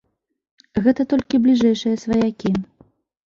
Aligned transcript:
Гэта 0.85 1.01
толькі 1.11 1.39
бліжэйшыя 1.43 2.01
сваякі. 2.05 2.51